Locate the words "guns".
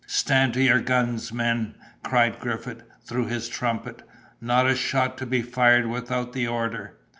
0.79-1.31